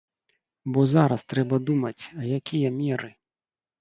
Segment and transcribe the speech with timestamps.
[0.77, 3.09] Бо зараз трэба думаць, а якія меры?